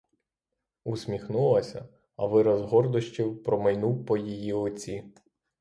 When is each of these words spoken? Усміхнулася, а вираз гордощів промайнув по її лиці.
Усміхнулася, 0.83 1.87
а 2.15 2.25
вираз 2.25 2.61
гордощів 2.61 3.43
промайнув 3.43 4.05
по 4.05 4.17
її 4.17 4.53
лиці. 4.53 5.05